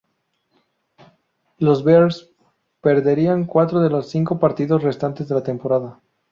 Los 1.59 1.83
Bears 1.83 2.31
perderían 2.81 3.45
cuatro 3.45 3.81
de 3.81 3.91
los 3.91 4.09
cinco 4.09 4.39
partidos 4.39 4.81
restantes 4.81 5.27
de 5.29 5.35
la 5.35 5.43
temporada. 5.43 5.99